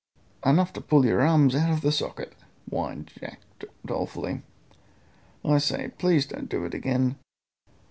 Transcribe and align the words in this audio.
"Enough 0.43 0.73
to 0.73 0.81
pull 0.81 1.05
your 1.05 1.21
arms 1.21 1.53
out 1.53 1.69
of 1.71 1.81
the 1.81 1.91
socket," 1.91 2.33
whined 2.67 3.11
Jack 3.19 3.39
dolefully. 3.85 4.41
"I 5.45 5.59
say, 5.59 5.89
please 5.89 6.25
don't 6.25 6.49
do 6.49 6.65
it 6.65 6.73
again. 6.73 7.17